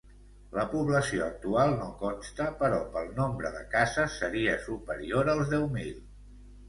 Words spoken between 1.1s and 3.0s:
actual no consta però